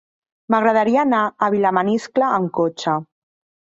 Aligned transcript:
M'agradaria 0.53 1.03
anar 1.03 1.21
a 1.27 1.53
Vilamaniscle 1.59 2.35
amb 2.43 2.55
cotxe. 2.63 3.01